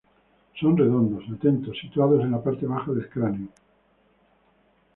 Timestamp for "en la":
2.23-2.41